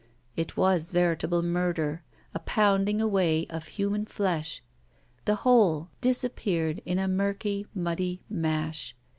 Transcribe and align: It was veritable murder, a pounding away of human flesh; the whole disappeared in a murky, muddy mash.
It 0.35 0.57
was 0.57 0.89
veritable 0.89 1.43
murder, 1.43 2.01
a 2.33 2.39
pounding 2.39 2.99
away 2.99 3.45
of 3.51 3.67
human 3.67 4.07
flesh; 4.07 4.63
the 5.25 5.35
whole 5.45 5.89
disappeared 6.01 6.81
in 6.87 6.97
a 6.97 7.07
murky, 7.07 7.67
muddy 7.75 8.23
mash. 8.27 8.95